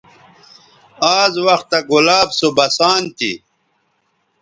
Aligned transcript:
آز 1.17 1.33
وختہ 1.45 1.79
گلاب 1.91 2.27
سو 2.37 2.47
بسان 2.57 3.01
تھی 3.17 3.31